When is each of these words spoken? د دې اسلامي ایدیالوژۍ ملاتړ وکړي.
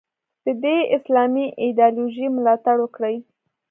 د 0.45 0.47
دې 0.63 0.77
اسلامي 0.95 1.45
ایدیالوژۍ 1.63 2.27
ملاتړ 2.37 2.75
وکړي. 2.81 3.15